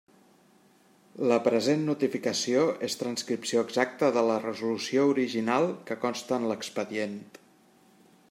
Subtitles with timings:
[1.31, 7.17] La present notificació és transcripció exacta de la resolució original que consta en l'expedient.